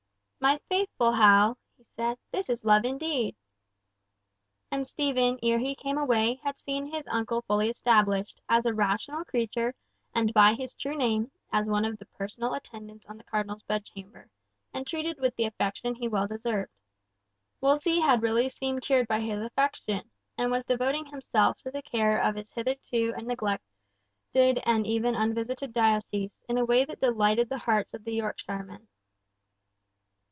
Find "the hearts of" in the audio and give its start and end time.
27.47-28.03